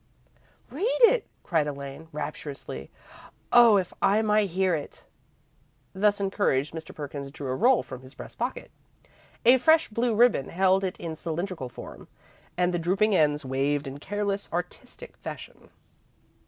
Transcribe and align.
"Read 0.71 0.97
it," 1.03 1.27
cried 1.43 1.67
Elaine, 1.67 2.07
rapturously. 2.11 2.89
"Oh, 3.53 3.77
if 3.77 3.93
I 4.01 4.23
might 4.23 4.49
hear 4.49 4.73
it!" 4.73 5.05
Thus 5.93 6.19
encouraged, 6.19 6.73
Mr. 6.73 6.95
Perkins 6.95 7.29
drew 7.29 7.49
a 7.51 7.55
roll 7.55 7.83
from 7.83 8.01
his 8.01 8.15
breast 8.15 8.39
pocket. 8.39 8.71
A 9.45 9.59
fresh 9.59 9.89
blue 9.89 10.15
ribbon 10.15 10.49
held 10.49 10.83
it 10.83 10.99
in 10.99 11.15
cylindrical 11.15 11.69
form, 11.69 12.07
and 12.57 12.73
the 12.73 12.79
drooping 12.79 13.15
ends 13.15 13.45
waved 13.45 13.85
in 13.85 13.99
careless, 13.99 14.49
artistic 14.51 15.15
fashion. 15.17 15.69